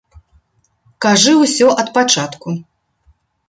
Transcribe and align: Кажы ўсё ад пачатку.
Кажы 1.07 1.33
ўсё 1.43 1.67
ад 1.85 1.95
пачатку. 2.01 2.59